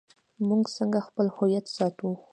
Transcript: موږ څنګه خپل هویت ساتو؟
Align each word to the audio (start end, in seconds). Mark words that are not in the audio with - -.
موږ 0.47 0.63
څنګه 0.75 0.99
خپل 1.07 1.27
هویت 1.35 1.65
ساتو؟ 1.75 2.09